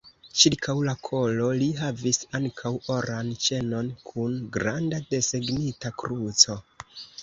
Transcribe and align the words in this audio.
Ĉirkaŭ 0.43 0.73
la 0.87 0.95
kolo 1.07 1.49
li 1.59 1.67
havis 1.81 2.21
ankaŭ 2.41 2.73
oran 2.97 3.31
ĉenon 3.47 3.95
kun 4.11 4.37
granda 4.59 5.05
desegnita 5.17 5.99
kruco. 6.05 6.63